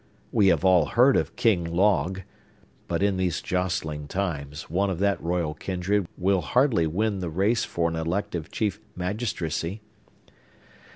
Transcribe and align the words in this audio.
We 0.31 0.47
have 0.47 0.65
all 0.65 0.85
heard 0.87 1.15
of 1.15 1.35
King 1.35 1.63
Log; 1.63 2.21
but, 2.87 3.03
in 3.03 3.17
these 3.17 3.39
jostling 3.39 4.07
times, 4.07 4.67
one 4.67 4.89
of 4.89 4.97
that 4.97 5.21
royal 5.21 5.53
kindred 5.53 6.07
will 6.17 6.41
hardly 6.41 6.87
win 6.87 7.19
the 7.19 7.29
race 7.29 7.65
for 7.65 7.87
an 7.87 7.95
elective 7.95 8.49
chief 8.49 8.79
magistracy. 8.95 9.81